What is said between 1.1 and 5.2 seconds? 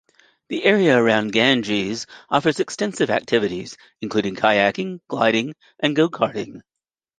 Ganges offers extensive activities, including kayaking,